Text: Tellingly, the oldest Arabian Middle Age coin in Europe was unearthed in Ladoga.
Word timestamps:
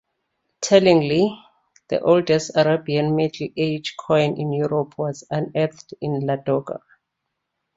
Tellingly, 0.61 1.37
the 1.89 1.99
oldest 2.01 2.53
Arabian 2.57 3.15
Middle 3.15 3.49
Age 3.55 3.93
coin 3.97 4.35
in 4.35 4.51
Europe 4.51 4.97
was 4.97 5.23
unearthed 5.29 5.93
in 6.01 6.25
Ladoga. 6.25 6.81